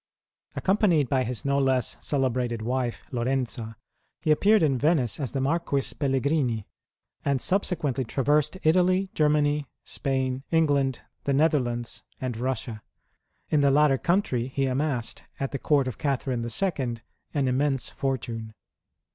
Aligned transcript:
Accompanied 0.55 1.09
by 1.09 1.23
his 1.23 1.45
no 1.45 1.59
less 1.59 1.95
celebrated 1.99 2.63
wife, 2.63 3.03
Lorenza, 3.11 3.77
he 4.23 4.31
appeared 4.31 4.63
in 4.63 4.79
Venice 4.79 5.19
as 5.19 5.31
the 5.31 5.39
Marquis 5.39 5.93
Pelligrini, 5.93 6.65
and 7.23 7.39
subsequently 7.39 8.03
traversed 8.03 8.57
Italy, 8.63 9.11
Germany, 9.13 9.67
Spain, 9.85 10.41
England, 10.49 11.01
the 11.25 11.33
Netherlands, 11.33 12.01
and 12.19 12.33
Eussia. 12.33 12.81
In 13.51 13.61
the 13.61 13.69
latter 13.69 13.99
country 13.99 14.47
he 14.47 14.65
amassed, 14.65 15.21
at 15.39 15.51
the 15.51 15.59
Court 15.59 15.87
of 15.87 15.99
Catherine 15.99 16.41
II., 16.43 16.95
an 17.35 17.47
immense 17.47 17.91
fortune. 17.91 18.55